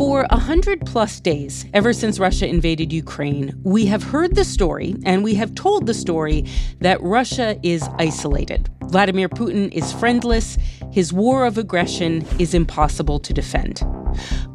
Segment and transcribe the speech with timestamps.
[0.00, 4.96] For a hundred plus days, ever since Russia invaded Ukraine, we have heard the story
[5.04, 6.46] and we have told the story
[6.78, 8.70] that Russia is isolated.
[8.84, 10.56] Vladimir Putin is friendless.
[10.90, 13.82] His war of aggression is impossible to defend.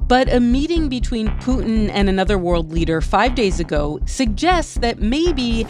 [0.08, 5.68] But a meeting between Putin and another world leader five days ago suggests that maybe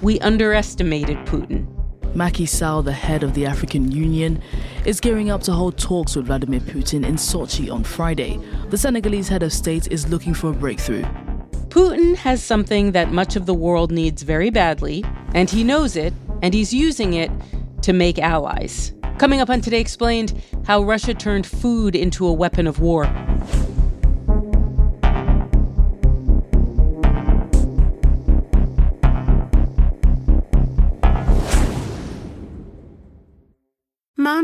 [0.00, 1.71] we underestimated Putin.
[2.14, 4.42] Macky Sall, the head of the African Union,
[4.84, 8.38] is gearing up to hold talks with Vladimir Putin in Sochi on Friday.
[8.68, 11.04] The Senegalese head of state is looking for a breakthrough.
[11.68, 15.02] Putin has something that much of the world needs very badly,
[15.34, 17.30] and he knows it, and he's using it
[17.80, 18.92] to make allies.
[19.16, 23.04] Coming up on Today Explained, how Russia turned food into a weapon of war.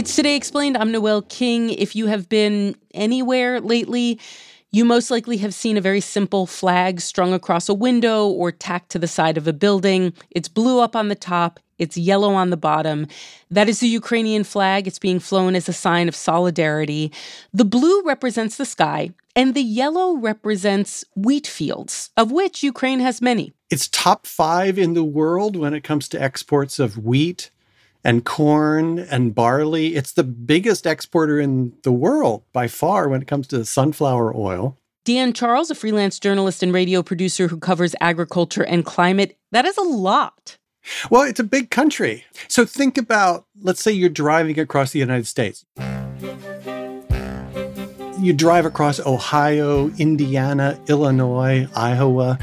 [0.00, 0.78] It's Today Explained.
[0.78, 1.68] I'm Noel King.
[1.68, 4.18] If you have been anywhere lately,
[4.70, 8.88] you most likely have seen a very simple flag strung across a window or tacked
[8.92, 10.14] to the side of a building.
[10.30, 13.08] It's blue up on the top, it's yellow on the bottom.
[13.50, 14.86] That is the Ukrainian flag.
[14.86, 17.12] It's being flown as a sign of solidarity.
[17.52, 23.20] The blue represents the sky, and the yellow represents wheat fields, of which Ukraine has
[23.20, 23.52] many.
[23.68, 27.50] It's top five in the world when it comes to exports of wheat
[28.04, 29.94] and corn and barley.
[29.96, 34.76] It's the biggest exporter in the world by far when it comes to sunflower oil.
[35.04, 39.76] Dan Charles, a freelance journalist and radio producer who covers agriculture and climate, that is
[39.78, 40.58] a lot.
[41.10, 42.24] Well, it's a big country.
[42.48, 45.64] So think about, let's say you're driving across the United States.
[48.18, 52.38] You drive across Ohio, Indiana, Illinois, Iowa.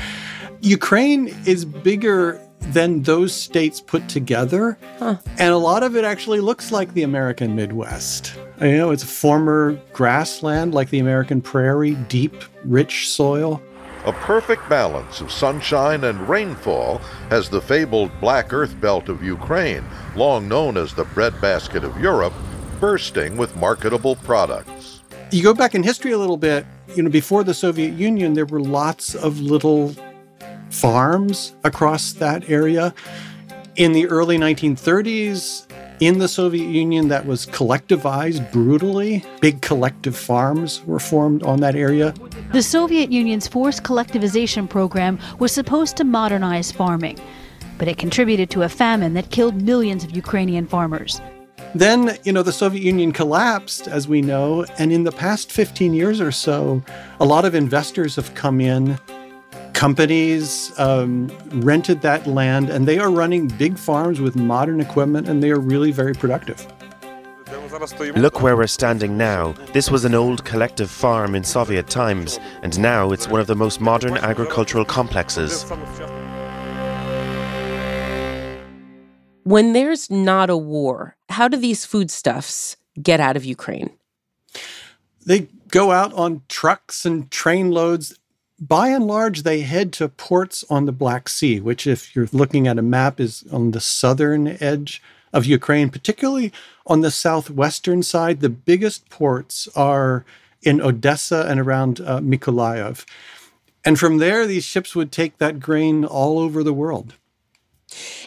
[0.62, 4.78] Ukraine is bigger than those states put together.
[5.00, 5.18] Huh.
[5.38, 8.36] And a lot of it actually looks like the American Midwest.
[8.62, 12.36] You know, it's former grassland like the American prairie, deep,
[12.66, 13.62] rich soil.
[14.06, 19.84] A perfect balance of sunshine and rainfall has the fabled black earth belt of Ukraine,
[20.16, 22.34] long known as the breadbasket of Europe,
[22.80, 25.02] bursting with marketable products.
[25.32, 28.46] You go back in history a little bit, you know, before the Soviet Union, there
[28.46, 29.94] were lots of little
[30.78, 32.94] farms across that area.
[33.76, 35.68] In the early 1930s,
[36.00, 39.26] in the Soviet Union, that was collectivized brutally.
[39.42, 42.14] Big collective farms were formed on that area.
[42.54, 47.20] The Soviet Union's forced collectivization program was supposed to modernize farming,
[47.80, 51.20] but it contributed to a famine that killed millions of Ukrainian farmers.
[51.74, 55.94] Then, you know, the Soviet Union collapsed, as we know, and in the past 15
[55.94, 56.84] years or so,
[57.20, 59.00] a lot of investors have come in
[59.74, 61.28] companies um,
[61.62, 65.60] rented that land and they are running big farms with modern equipment and they are
[65.60, 66.66] really very productive.
[68.16, 69.54] Look where we're standing now.
[69.74, 73.56] This was an old collective farm in Soviet times, and now it's one of the
[73.56, 75.64] most modern agricultural complexes.
[79.44, 83.92] When there's not a war, how do these foodstuffs get out of Ukraine?
[85.26, 88.18] They go out on trucks and train loads
[88.60, 92.68] by and large, they head to ports on the Black Sea, which, if you're looking
[92.68, 95.02] at a map, is on the southern edge
[95.34, 96.52] of Ukraine, particularly
[96.86, 98.40] on the southwestern side.
[98.40, 100.26] The biggest ports are
[100.64, 103.06] in Odessa and around uh, Mykolaiv.
[103.86, 107.14] And from there, these ships would take that grain all over the world.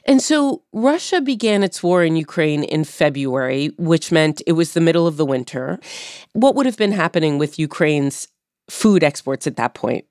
[0.07, 4.81] And so Russia began its war in Ukraine in February, which meant it was the
[4.81, 5.79] middle of the winter.
[6.33, 8.29] What would have been happening with Ukraine's
[8.71, 10.07] food exports at that point?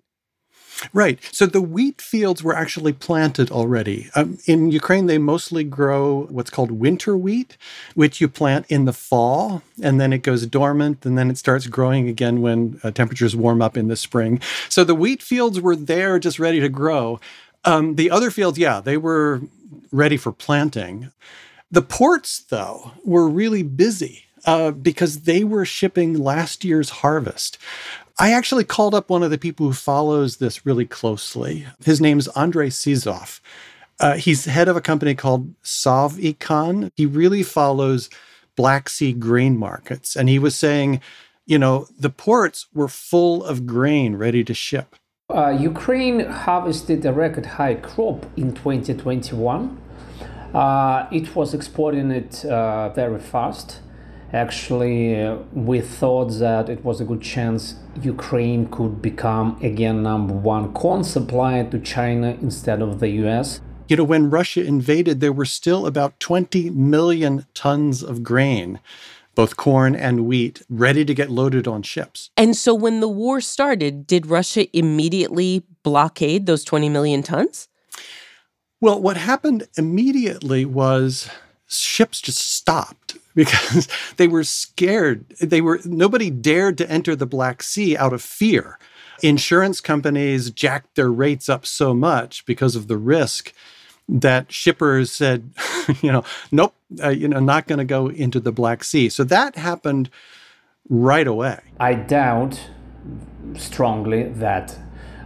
[0.93, 1.19] Right.
[1.31, 4.09] So the wheat fields were actually planted already.
[4.15, 7.57] Um, in Ukraine, they mostly grow what's called winter wheat,
[7.95, 11.67] which you plant in the fall and then it goes dormant and then it starts
[11.67, 14.39] growing again when uh, temperatures warm up in the spring.
[14.69, 17.19] So the wheat fields were there just ready to grow.
[17.65, 19.41] Um, the other fields, yeah, they were
[19.91, 21.11] ready for planting.
[21.71, 24.25] The ports, though, were really busy.
[24.45, 27.57] Uh, because they were shipping last year's harvest.
[28.21, 31.65] I actually called up one of the people who follows this really closely.
[31.85, 33.39] His name's Andrei Sizov.
[33.97, 36.91] Uh, he's head of a company called Sovecon.
[36.97, 38.09] He really follows
[38.57, 40.17] Black Sea grain markets.
[40.17, 40.99] And he was saying,
[41.45, 44.97] you know, the ports were full of grain ready to ship.
[45.33, 49.81] Uh, Ukraine harvested a record high crop in 2021.
[50.53, 53.79] Uh, it was exporting it uh, very fast.
[54.31, 60.33] Actually, uh, we thought that it was a good chance Ukraine could become again number
[60.33, 63.59] one corn supplier to China instead of the US.
[63.87, 68.79] You know, when Russia invaded, there were still about 20 million tons of grain,
[69.33, 72.29] both corn and wheat, ready to get loaded on ships.
[72.37, 77.67] And so when the war started, did Russia immediately blockade those 20 million tons?
[78.79, 81.31] Well, what happened immediately was
[81.67, 83.87] ships just stopped because
[84.17, 85.25] they were scared.
[85.39, 88.77] They were nobody dared to enter the Black Sea out of fear.
[89.23, 93.53] Insurance companies jacked their rates up so much because of the risk
[94.09, 95.51] that shippers said,
[96.01, 99.07] you know, nope, uh, you know, not going to go into the Black Sea.
[99.07, 100.09] So that happened
[100.89, 101.59] right away.
[101.79, 102.69] I doubt
[103.55, 104.77] strongly that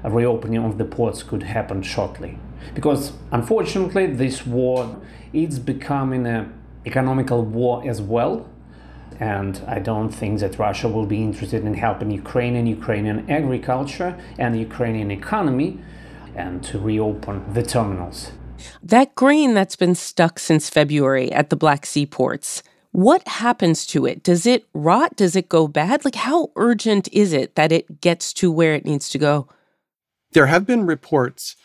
[0.04, 2.38] a reopening of the ports could happen shortly
[2.76, 5.02] because unfortunately this war
[5.32, 6.54] is becoming an
[6.86, 8.46] economical war as well
[9.20, 14.18] and I don't think that Russia will be interested in helping Ukraine and Ukrainian agriculture
[14.38, 15.80] and Ukrainian economy
[16.36, 18.32] and to reopen the terminals.
[18.82, 24.06] That grain that's been stuck since February at the Black Sea ports, what happens to
[24.06, 24.24] it?
[24.24, 25.16] Does it rot?
[25.16, 26.06] Does it go bad?
[26.06, 29.48] Like, how urgent is it that it gets to where it needs to go?
[30.32, 31.56] There have been reports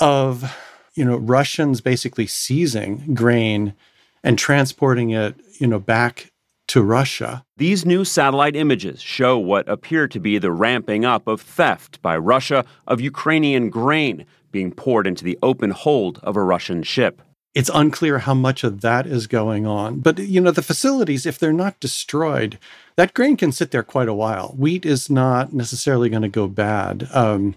[0.00, 0.56] of,
[0.94, 3.74] you know, Russians basically seizing grain
[4.22, 6.30] and transporting it, you know, back
[6.68, 7.44] to Russia.
[7.56, 12.16] These new satellite images show what appear to be the ramping up of theft by
[12.16, 17.20] Russia of Ukrainian grain being poured into the open hold of a Russian ship.
[17.54, 20.00] It's unclear how much of that is going on.
[20.00, 22.58] But, you know, the facilities, if they're not destroyed,
[22.96, 24.54] that grain can sit there quite a while.
[24.56, 27.08] Wheat is not necessarily going to go bad.
[27.12, 27.56] Um,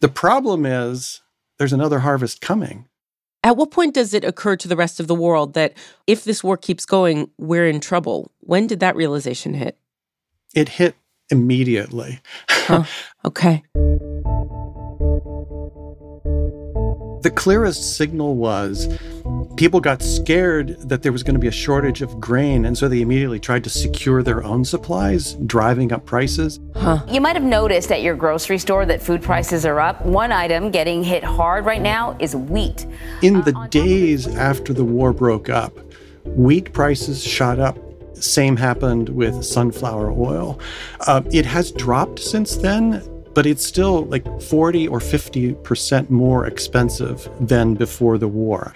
[0.00, 1.20] the problem is
[1.58, 2.86] there's another harvest coming.
[3.46, 5.74] At what point does it occur to the rest of the world that
[6.08, 8.32] if this war keeps going, we're in trouble?
[8.40, 9.78] When did that realization hit?
[10.52, 10.96] It hit
[11.30, 12.20] immediately.
[13.24, 13.62] Okay.
[17.22, 18.88] The clearest signal was
[19.56, 22.88] people got scared that there was going to be a shortage of grain, and so
[22.88, 26.60] they immediately tried to secure their own supplies, driving up prices.
[26.74, 27.04] Huh.
[27.08, 30.04] You might have noticed at your grocery store that food prices are up.
[30.04, 32.86] One item getting hit hard right now is wheat.
[33.22, 35.72] In the uh, days after the war broke up,
[36.24, 37.78] wheat prices shot up
[38.14, 40.58] same happened with sunflower oil.
[41.06, 43.02] Uh, it has dropped since then,
[43.36, 48.72] but it's still like 40 or 50% more expensive than before the war.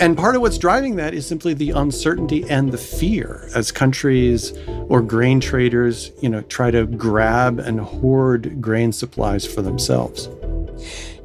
[0.00, 4.52] And part of what's driving that is simply the uncertainty and the fear as countries
[4.88, 10.28] or grain traders, you know, try to grab and hoard grain supplies for themselves.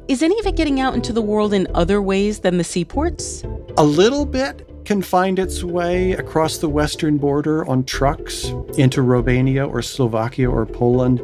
[0.06, 3.42] Is any of it getting out into the world in other ways than the seaports?
[3.78, 8.44] A little bit can find its way across the western border on trucks
[8.76, 11.20] into Romania or Slovakia or Poland.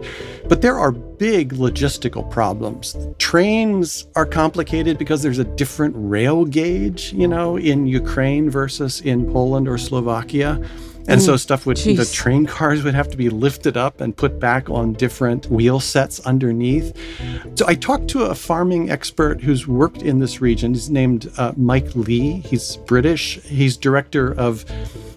[0.49, 2.97] But there are big logistical problems.
[3.19, 9.31] Trains are complicated because there's a different rail gauge, you know, in Ukraine versus in
[9.31, 10.59] Poland or Slovakia.
[11.09, 11.97] And so stuff would Jeez.
[11.97, 15.81] the train cars would have to be lifted up and put back on different wheel
[15.81, 16.97] sets underneath.
[17.55, 20.75] So I talked to a farming expert who's worked in this region.
[20.75, 22.41] He's named uh, Mike Lee.
[22.41, 23.41] He's British.
[23.43, 24.65] He's director of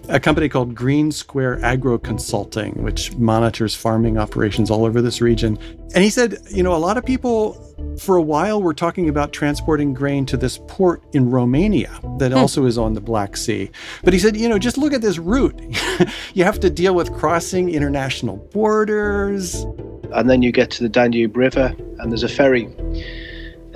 [0.08, 5.58] a company called Green Square Agro Consulting, which monitors farming operations all over this region.
[5.94, 9.32] And he said, you know, a lot of people for a while we're talking about
[9.32, 12.38] transporting grain to this port in Romania that hmm.
[12.38, 13.70] also is on the Black Sea.
[14.02, 15.58] But he said, you know, just look at this route.
[16.34, 19.64] you have to deal with crossing international borders.
[20.12, 22.68] And then you get to the Danube River, and there's a ferry.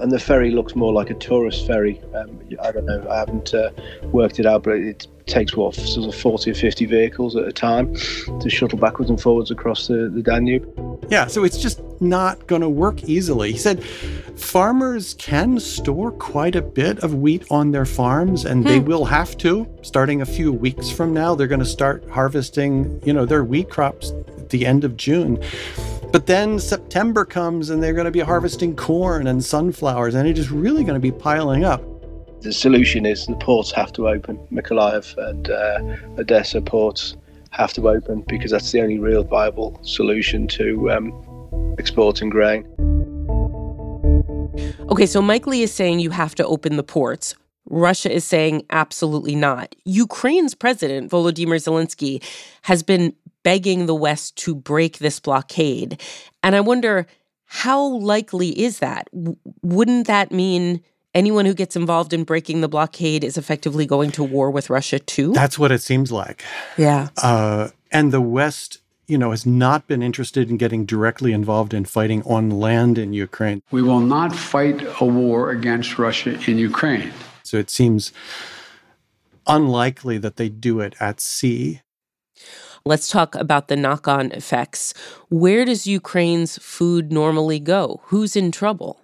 [0.01, 2.01] And the ferry looks more like a tourist ferry.
[2.15, 3.71] Um, I don't know, I haven't uh,
[4.05, 7.53] worked it out, but it takes what, sort of 40 or 50 vehicles at a
[7.53, 7.95] time
[8.41, 10.67] to shuttle backwards and forwards across the, the Danube.
[11.11, 13.53] Yeah, so it's just not going to work easily.
[13.53, 18.69] He said farmers can store quite a bit of wheat on their farms and hmm.
[18.69, 21.35] they will have to starting a few weeks from now.
[21.35, 25.43] They're going to start harvesting, you know, their wheat crops at the end of June.
[26.11, 30.39] But then September comes and they're going to be harvesting corn and sunflowers and it
[30.39, 31.83] is really going to be piling up.
[32.41, 34.39] The solution is the ports have to open.
[34.51, 37.15] Mykolaiv and uh, Odessa ports
[37.51, 42.65] have to open because that's the only real viable solution to um, exporting grain.
[44.91, 47.35] Okay, so Mike Lee is saying you have to open the ports.
[47.69, 49.75] Russia is saying absolutely not.
[49.85, 52.23] Ukraine's president, Volodymyr Zelensky,
[52.63, 56.01] has been begging the West to break this blockade.
[56.43, 57.07] And I wonder
[57.47, 59.09] how likely is that?
[59.13, 60.83] W- wouldn't that mean
[61.15, 64.99] anyone who gets involved in breaking the blockade is effectively going to war with Russia
[64.99, 65.33] too?
[65.33, 66.45] That's what it seems like.
[66.77, 67.09] Yeah.
[67.23, 71.87] Uh, and the West, you know, has not been interested in getting directly involved in
[71.87, 73.63] fighting on land in Ukraine.
[73.71, 77.13] We will not fight a war against Russia in Ukraine.
[77.43, 78.13] So it seems
[79.47, 81.81] unlikely that they do it at sea.
[82.89, 84.95] Let's talk about the knock on effects.
[85.29, 88.01] Where does Ukraine's food normally go?
[88.05, 88.99] Who's in trouble?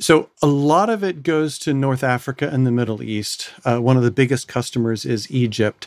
[0.00, 3.52] So, a lot of it goes to North Africa and the Middle East.
[3.64, 5.86] Uh, one of the biggest customers is Egypt.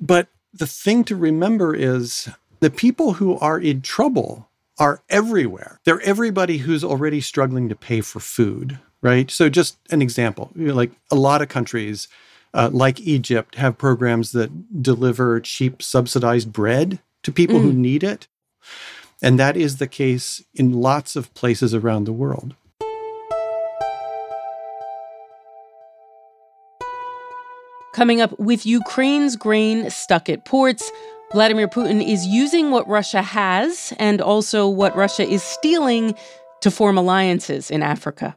[0.00, 2.30] But the thing to remember is
[2.60, 5.80] the people who are in trouble are everywhere.
[5.84, 9.30] They're everybody who's already struggling to pay for food, right?
[9.30, 12.08] So, just an example like a lot of countries,
[12.54, 17.62] uh, like Egypt, have programs that deliver cheap subsidized bread to people mm.
[17.62, 18.28] who need it.
[19.20, 22.54] And that is the case in lots of places around the world.
[27.94, 30.90] Coming up, with Ukraine's grain stuck at ports,
[31.32, 36.14] Vladimir Putin is using what Russia has and also what Russia is stealing
[36.60, 38.36] to form alliances in Africa.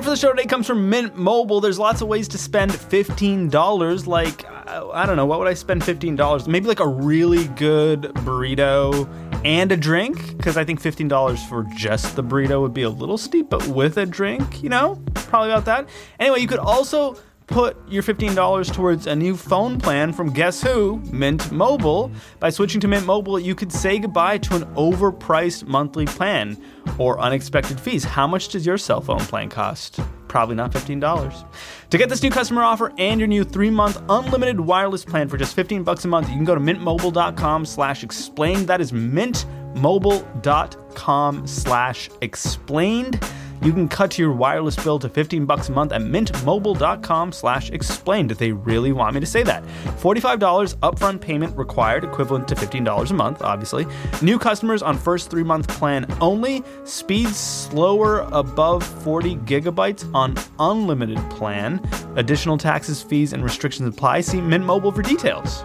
[0.00, 1.60] Support for the show today comes from Mint Mobile.
[1.60, 4.06] There's lots of ways to spend $15.
[4.06, 6.48] Like, I don't know, what would I spend $15?
[6.48, 9.06] Maybe like a really good burrito
[9.44, 13.18] and a drink, because I think $15 for just the burrito would be a little
[13.18, 15.86] steep, but with a drink, you know, probably about that.
[16.18, 17.18] Anyway, you could also
[17.50, 21.00] put your $15 towards a new phone plan from guess who?
[21.12, 22.10] Mint Mobile.
[22.38, 26.56] By switching to Mint Mobile, you could say goodbye to an overpriced monthly plan
[26.98, 28.04] or unexpected fees.
[28.04, 30.00] How much does your cell phone plan cost?
[30.28, 31.44] Probably not $15.
[31.90, 35.56] To get this new customer offer and your new three-month unlimited wireless plan for just
[35.56, 38.68] 15 bucks a month, you can go to mintmobile.com slash explained.
[38.68, 43.20] That is mintmobile.com slash explained.
[43.62, 48.30] You can cut your wireless bill to 15 bucks a month at mintmobile.com slash explained
[48.30, 49.62] if they really want me to say that.
[50.00, 53.86] $45 upfront payment required, equivalent to $15 a month, obviously.
[54.22, 56.62] New customers on first three-month plan only.
[56.84, 61.80] Speeds slower above 40 gigabytes on unlimited plan.
[62.16, 64.22] Additional taxes, fees, and restrictions apply.
[64.22, 65.64] See Mint Mobile for details.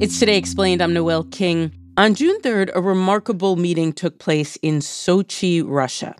[0.00, 0.80] It's Today Explained.
[0.80, 1.72] I'm Noel King.
[1.96, 6.14] On June 3rd, a remarkable meeting took place in Sochi, Russia.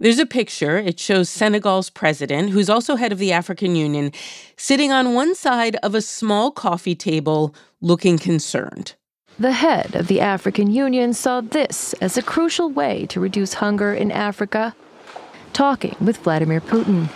[0.00, 0.76] There's a picture.
[0.76, 4.10] It shows Senegal's president, who's also head of the African Union,
[4.56, 8.94] sitting on one side of a small coffee table looking concerned.
[9.38, 13.94] The head of the African Union saw this as a crucial way to reduce hunger
[13.94, 14.74] in Africa,
[15.52, 17.08] talking with Vladimir Putin.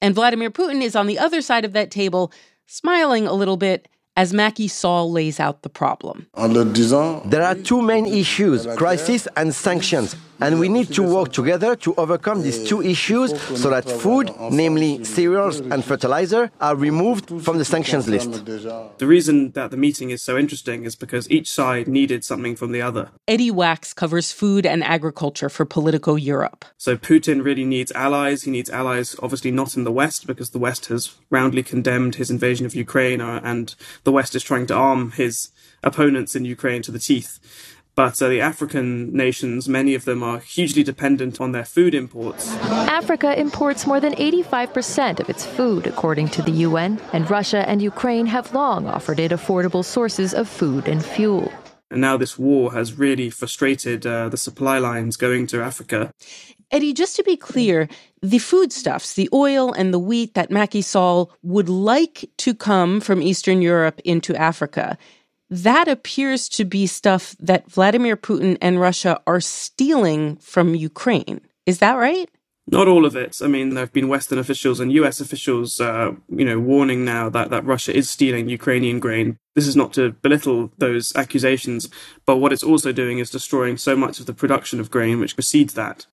[0.00, 2.32] And Vladimir Putin is on the other side of that table,
[2.66, 6.26] smiling a little bit as Macky Sall lays out the problem.
[6.36, 10.16] There are two main issues crisis and sanctions.
[10.40, 13.30] And we need to work together to overcome these two issues
[13.60, 18.44] so that food, namely cereals and fertilizer, are removed from the sanctions list.
[18.44, 22.72] The reason that the meeting is so interesting is because each side needed something from
[22.72, 23.10] the other.
[23.26, 26.64] Eddie Wax covers food and agriculture for Politico Europe.
[26.76, 28.42] So Putin really needs allies.
[28.42, 32.30] He needs allies, obviously not in the West, because the West has roundly condemned his
[32.30, 35.50] invasion of Ukraine, uh, and the West is trying to arm his
[35.82, 37.38] opponents in Ukraine to the teeth.
[37.98, 42.48] But uh, the African nations, many of them are hugely dependent on their food imports.
[43.00, 47.82] Africa imports more than 85% of its food, according to the UN, and Russia and
[47.82, 51.50] Ukraine have long offered it affordable sources of food and fuel.
[51.90, 56.12] And now this war has really frustrated uh, the supply lines going to Africa.
[56.70, 57.88] Eddie, just to be clear,
[58.22, 63.22] the foodstuffs, the oil and the wheat that Macky Sall would like to come from
[63.22, 64.96] Eastern Europe into Africa,
[65.50, 71.40] that appears to be stuff that Vladimir Putin and Russia are stealing from Ukraine.
[71.66, 72.30] Is that right?
[72.70, 73.40] Not all of it.
[73.42, 75.20] I mean, there have been Western officials and U.S.
[75.20, 79.38] officials, uh, you know, warning now that, that Russia is stealing Ukrainian grain.
[79.54, 81.88] This is not to belittle those accusations,
[82.26, 85.34] but what it's also doing is destroying so much of the production of grain which
[85.34, 86.06] precedes that.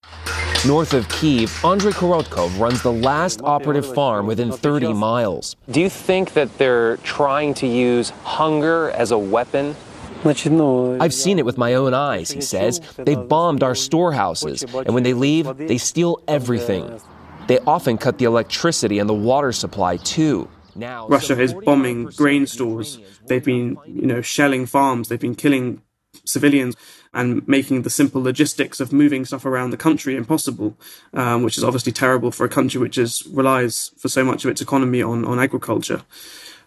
[0.66, 5.56] North of Kiev, Andrei Korotkov runs the last operative farm within 30 miles.
[5.70, 9.76] Do you think that they're trying to use hunger as a weapon
[11.00, 12.82] I've seen it with my own eyes, he says.
[12.98, 17.00] They've bombed our storehouses, and when they leave, they steal everything.
[17.48, 20.50] They often cut the electricity and the water supply too.
[20.76, 23.00] Now, Russia is bombing grain stores.
[23.28, 25.08] They've been, you know, shelling farms.
[25.08, 25.82] They've been killing
[26.26, 26.76] civilians
[27.14, 30.78] and making the simple logistics of moving stuff around the country impossible,
[31.14, 34.52] um, which is obviously terrible for a country which is relies for so much of
[34.52, 36.02] its economy on, on agriculture.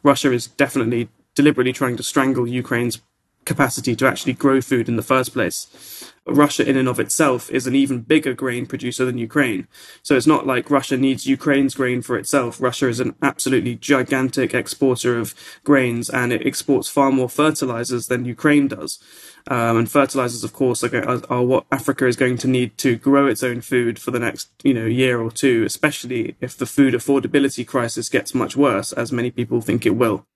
[0.03, 3.01] Russia is definitely deliberately trying to strangle Ukraine's
[3.49, 6.13] capacity to actually grow food in the first place.
[6.27, 9.67] Russia, in and of itself, is an even bigger grain producer than Ukraine.
[10.03, 12.61] So it's not like Russia needs Ukraine's grain for itself.
[12.61, 18.27] Russia is an absolutely gigantic exporter of grains and it exports far more fertilizers than
[18.27, 18.99] Ukraine does.
[19.47, 23.27] Um, and fertilizers, of course, are, are, what Africa is going to need to grow
[23.27, 26.93] its own food for the next, you know, year or two, especially if the food
[26.93, 30.27] affordability crisis gets much worse, as many people think it will.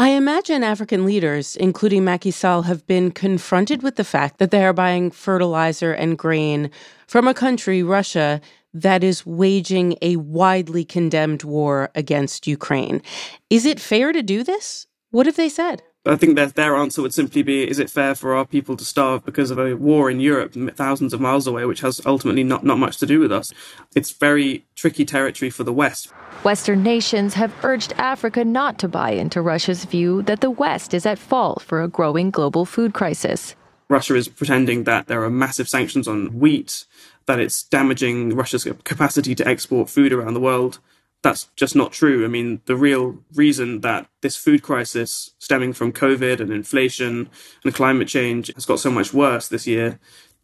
[0.00, 4.64] I imagine African leaders, including Macky Sall, have been confronted with the fact that they
[4.64, 6.70] are buying fertilizer and grain
[7.06, 8.40] from a country, Russia,
[8.72, 13.02] that is waging a widely condemned war against Ukraine.
[13.50, 14.86] Is it fair to do this?
[15.10, 15.82] What have they said?
[16.06, 18.84] I think their, their answer would simply be Is it fair for our people to
[18.86, 22.64] starve because of a war in Europe, thousands of miles away, which has ultimately not,
[22.64, 23.52] not much to do with us?
[23.94, 26.10] It's very tricky territory for the West.
[26.42, 31.04] Western nations have urged Africa not to buy into Russia's view that the West is
[31.04, 33.54] at fault for a growing global food crisis.
[33.90, 36.86] Russia is pretending that there are massive sanctions on wheat,
[37.26, 40.78] that it's damaging Russia's capacity to export food around the world
[41.22, 42.24] that's just not true.
[42.24, 47.28] I mean, the real reason that this food crisis stemming from COVID and inflation
[47.64, 49.98] and climate change has got so much worse this year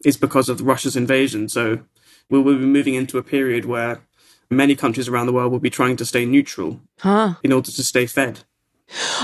[0.05, 1.49] is because of Russia's invasion.
[1.49, 1.81] So
[2.29, 4.03] we'll, we'll be moving into a period where
[4.51, 7.35] many countries around the world will be trying to stay neutral huh.
[7.43, 8.41] in order to stay fed.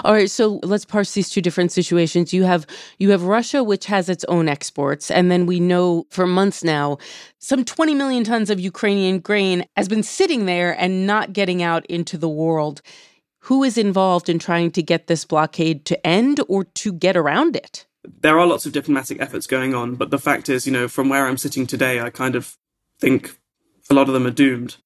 [0.04, 2.32] All right, so let's parse these two different situations.
[2.32, 2.66] You have
[2.98, 6.98] you have Russia which has its own exports and then we know for months now
[7.38, 11.86] some 20 million tons of Ukrainian grain has been sitting there and not getting out
[11.86, 12.82] into the world.
[13.46, 17.56] Who is involved in trying to get this blockade to end or to get around
[17.56, 17.86] it?
[18.20, 21.08] There are lots of diplomatic efforts going on, but the fact is, you know, from
[21.08, 22.56] where I'm sitting today, I kind of
[23.00, 23.36] think
[23.90, 24.76] a lot of them are doomed.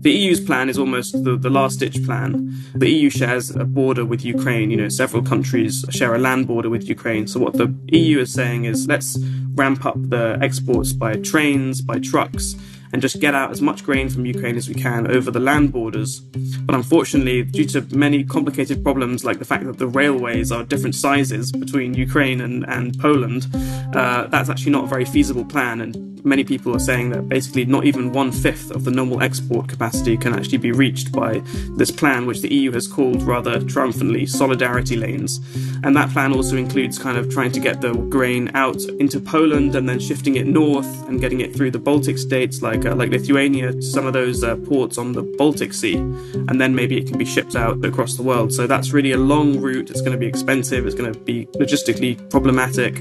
[0.00, 2.54] The EU's plan is almost the, the last ditch plan.
[2.74, 4.70] The EU shares a border with Ukraine.
[4.70, 7.26] You know, several countries share a land border with Ukraine.
[7.26, 9.18] So what the EU is saying is let's
[9.54, 12.54] ramp up the exports by trains, by trucks,
[12.92, 15.72] and just get out as much grain from Ukraine as we can over the land
[15.72, 16.20] borders.
[16.20, 20.94] But unfortunately, due to many complicated problems like the fact that the railways are different
[20.94, 23.46] sizes between Ukraine and, and Poland,
[23.94, 25.80] uh, that's actually not a very feasible plan.
[25.80, 29.68] And many people are saying that basically not even one fifth of the normal export
[29.68, 31.42] capacity can actually be reached by
[31.76, 35.40] this plan, which the EU has called rather triumphantly solidarity lanes.
[35.82, 39.74] And that plan also includes kind of trying to get the grain out into Poland
[39.74, 43.10] and then shifting it north and getting it through the Baltic states like uh, like
[43.10, 47.18] Lithuania, some of those uh, ports on the Baltic Sea, and then maybe it can
[47.18, 48.52] be shipped out across the world.
[48.52, 49.90] So that's really a long route.
[49.90, 50.86] It's going to be expensive.
[50.86, 52.98] It's going to be logistically problematic.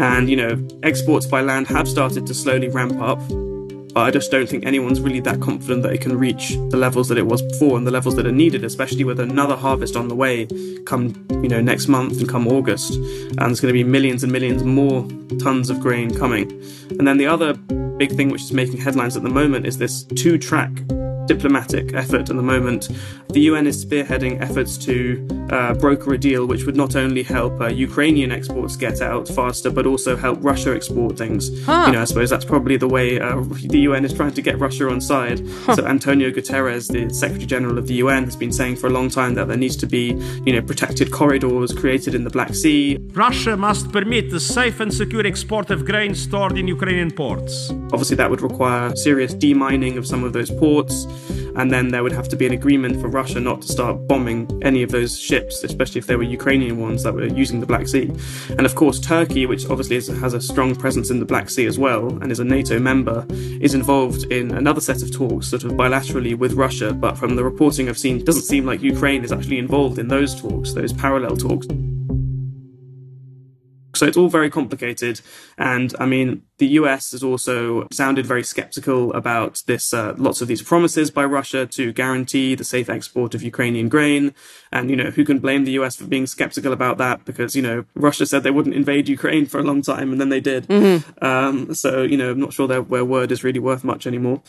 [0.00, 3.20] And, you know, exports by land have started to slowly ramp up,
[3.94, 7.08] but I just don't think anyone's really that confident that it can reach the levels
[7.08, 10.08] that it was before and the levels that are needed, especially with another harvest on
[10.08, 10.48] the way
[10.84, 12.94] come, you know, next month and come August.
[12.94, 15.06] And there's going to be millions and millions more
[15.38, 16.50] tons of grain coming.
[16.98, 20.02] And then the other big thing which is making headlines at the moment is this
[20.02, 20.72] two track
[21.26, 22.88] diplomatic effort at the moment.
[23.28, 27.60] The UN is spearheading efforts to uh, broker a deal which would not only help
[27.60, 31.50] uh, Ukrainian exports get out faster, but also help Russia export things.
[31.64, 31.84] Huh.
[31.86, 34.58] You know, I suppose that's probably the way uh, the UN is trying to get
[34.58, 35.40] Russia on side.
[35.64, 35.76] Huh.
[35.76, 39.08] So Antonio Guterres, the Secretary General of the UN, has been saying for a long
[39.08, 40.12] time that there needs to be,
[40.44, 42.98] you know, protected corridors created in the Black Sea.
[43.12, 47.70] Russia must permit the safe and secure export of grain stored in Ukrainian ports.
[47.92, 51.06] Obviously, that would require serious demining of some of those ports
[51.56, 54.48] and then there would have to be an agreement for Russia not to start bombing
[54.62, 57.86] any of those ships, especially if they were Ukrainian ones that were using the Black
[57.86, 58.10] Sea.
[58.50, 61.66] And of course, Turkey, which obviously is, has a strong presence in the Black Sea
[61.66, 63.26] as well and is a NATO member,
[63.60, 66.92] is involved in another set of talks, sort of bilaterally with Russia.
[66.92, 70.08] But from the reporting I've seen, it doesn't seem like Ukraine is actually involved in
[70.08, 71.66] those talks, those parallel talks.
[73.94, 75.20] So it's all very complicated.
[75.58, 80.48] And I mean, the US has also sounded very skeptical about this, uh, lots of
[80.48, 84.34] these promises by Russia to guarantee the safe export of Ukrainian grain.
[84.70, 87.24] And, you know, who can blame the US for being skeptical about that?
[87.24, 90.28] Because, you know, Russia said they wouldn't invade Ukraine for a long time and then
[90.28, 90.66] they did.
[90.68, 91.24] Mm-hmm.
[91.24, 94.42] Um, so, you know, I'm not sure their, their word is really worth much anymore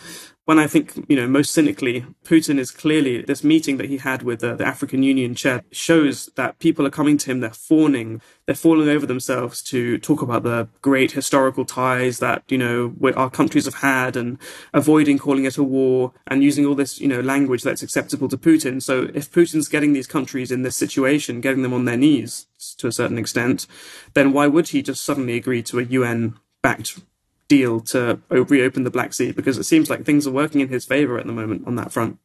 [0.45, 4.21] when I think, you know, most cynically, Putin is clearly this meeting that he had
[4.21, 8.53] with the African Union chair shows that people are coming to him, they're fawning, they're
[8.53, 13.65] falling over themselves to talk about the great historical ties that, you know, our countries
[13.65, 14.37] have had and
[14.71, 18.37] avoiding calling it a war and using all this, you know, language that's acceptable to
[18.37, 18.79] Putin.
[18.81, 22.45] So if Putin's getting these countries in this situation, getting them on their knees
[22.77, 23.65] to a certain extent,
[24.13, 26.99] then why would he just suddenly agree to a UN backed
[27.47, 30.85] deal to reopen the Black Sea because it seems like things are working in his
[30.85, 32.19] favor at the moment on that front.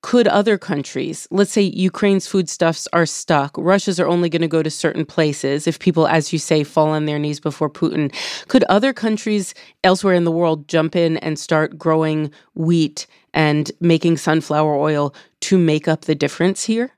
[0.00, 4.62] Could other countries, let's say Ukraine's foodstuffs are stuck, Russia's are only going to go
[4.62, 8.14] to certain places if people, as you say, fall on their knees before Putin,
[8.46, 14.18] could other countries elsewhere in the world jump in and start growing wheat and making
[14.18, 16.92] sunflower oil to make up the difference here?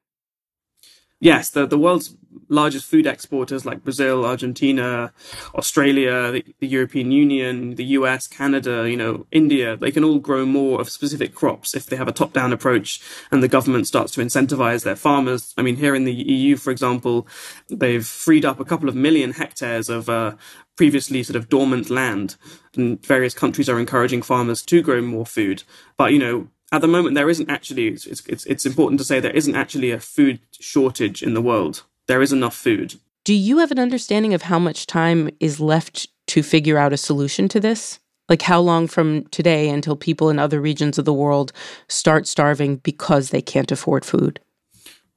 [1.20, 2.14] Yes, the, the world's
[2.48, 5.12] largest food exporters like Brazil, Argentina,
[5.54, 10.46] Australia, the, the, European Union, the US, Canada, you know, India, they can all grow
[10.46, 14.12] more of specific crops if they have a top down approach and the government starts
[14.12, 15.54] to incentivize their farmers.
[15.56, 17.26] I mean, here in the EU, for example,
[17.68, 20.36] they've freed up a couple of million hectares of uh,
[20.76, 22.36] previously sort of dormant land.
[22.76, 25.64] And various countries are encouraging farmers to grow more food.
[25.96, 29.18] But, you know, at the moment, there isn't actually, it's, it's, it's important to say
[29.18, 32.94] there isn't actually a food shortage in the world there is enough food.
[33.22, 36.96] Do you have an understanding of how much time is left to figure out a
[36.96, 38.00] solution to this?
[38.28, 41.52] Like how long from today until people in other regions of the world
[41.88, 44.40] start starving because they can't afford food?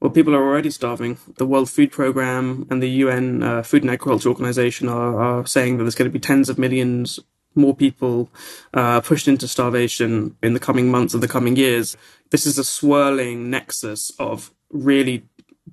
[0.01, 1.17] Well, people are already starving.
[1.37, 5.77] The World Food Programme and the UN uh, Food and Agriculture Organization are, are, saying
[5.77, 7.19] that there's going to be tens of millions
[7.55, 8.29] more people
[8.73, 11.95] uh, pushed into starvation in the coming months of the coming years.
[12.31, 15.23] This is a swirling nexus of really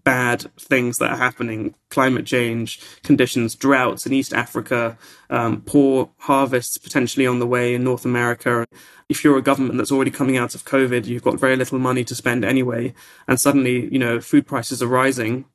[0.04, 4.96] bad things that are happening climate change conditions droughts in east africa
[5.30, 8.66] um, poor harvests potentially on the way in north america.
[9.08, 12.04] If you're a government that's already coming out of covid you've got very little money
[12.04, 12.94] to spend anyway
[13.26, 15.46] and suddenly you know food prices are rising.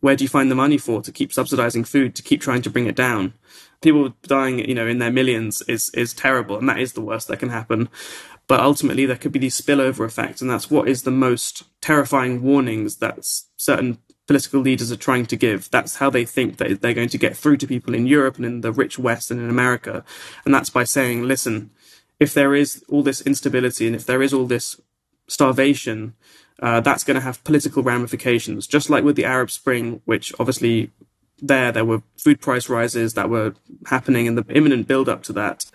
[0.00, 1.02] Where do you find the money for?
[1.02, 3.34] To keep subsidizing food to keep trying to bring it down.
[3.82, 7.28] People dying you know in their millions is is terrible and that is the worst
[7.28, 7.88] that can happen
[8.50, 12.42] but ultimately, there could be these spillover effects, and that's what is the most terrifying
[12.42, 13.24] warnings that
[13.56, 15.70] certain political leaders are trying to give.
[15.70, 18.44] That's how they think that they're going to get through to people in Europe and
[18.44, 20.04] in the rich West and in America.
[20.44, 21.70] And that's by saying, listen,
[22.18, 24.80] if there is all this instability and if there is all this
[25.28, 26.14] starvation,
[26.60, 30.90] uh, that's going to have political ramifications, just like with the Arab Spring, which obviously
[31.40, 33.54] there there were food price rises that were
[33.86, 35.66] happening in the imminent build up to that.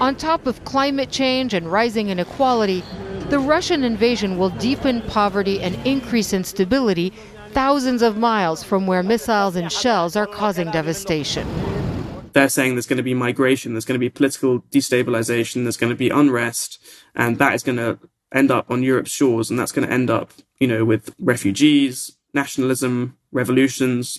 [0.00, 2.82] On top of climate change and rising inequality,
[3.30, 7.12] the Russian invasion will deepen poverty and increase instability
[7.52, 11.46] thousands of miles from where missiles and shells are causing devastation.
[12.32, 15.90] They're saying there's going to be migration, there's going to be political destabilization, there's going
[15.90, 16.82] to be unrest,
[17.14, 17.98] and that is going to
[18.32, 22.16] end up on Europe's shores, and that's going to end up, you know, with refugees,
[22.34, 24.18] nationalism, revolutions.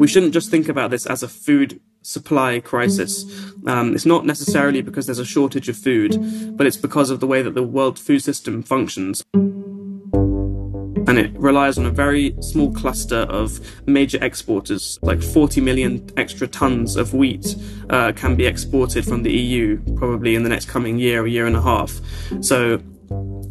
[0.00, 3.26] We shouldn't just think about this as a food supply crisis.
[3.66, 6.16] Um, it's not necessarily because there's a shortage of food,
[6.56, 9.22] but it's because of the way that the world food system functions.
[9.34, 16.48] And it relies on a very small cluster of major exporters, like 40 million extra
[16.48, 17.54] tons of wheat
[17.90, 21.44] uh, can be exported from the EU probably in the next coming year or year
[21.46, 22.00] and a half.
[22.40, 22.82] So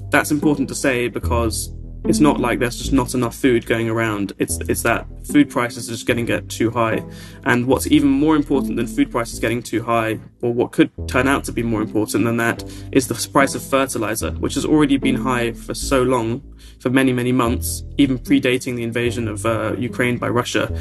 [0.09, 1.71] that's important to say because
[2.05, 4.33] it's not like there's just not enough food going around.
[4.39, 7.03] It's it's that food prices are just getting get too high.
[7.43, 11.27] And what's even more important than food prices getting too high, or what could turn
[11.27, 14.97] out to be more important than that, is the price of fertilizer, which has already
[14.97, 16.41] been high for so long,
[16.79, 20.73] for many many months, even predating the invasion of uh, Ukraine by Russia.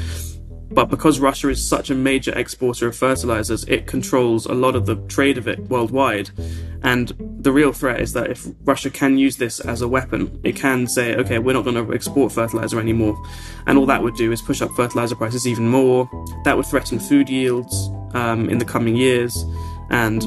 [0.71, 4.85] But because Russia is such a major exporter of fertilizers, it controls a lot of
[4.85, 6.29] the trade of it worldwide.
[6.83, 10.55] And the real threat is that if Russia can use this as a weapon, it
[10.55, 13.21] can say, okay, we're not going to export fertilizer anymore.
[13.67, 16.09] And all that would do is push up fertilizer prices even more.
[16.45, 19.45] That would threaten food yields um, in the coming years.
[19.89, 20.23] And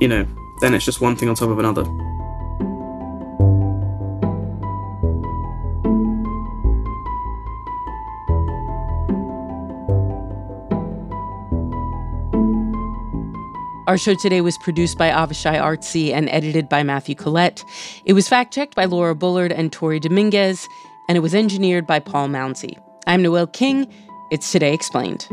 [0.00, 0.26] you know,
[0.60, 1.84] then it's just one thing on top of another.
[13.88, 17.64] Our show today was produced by Avishay Artsy and edited by Matthew Collette.
[18.04, 20.68] It was fact checked by Laura Bullard and Tori Dominguez,
[21.08, 22.78] and it was engineered by Paul Mounsey.
[23.06, 23.90] I'm Noel King.
[24.30, 25.26] It's Today Explained.